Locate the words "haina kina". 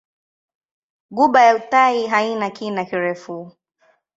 2.07-2.85